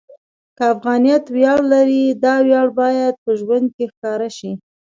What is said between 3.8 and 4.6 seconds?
ښکاره شي.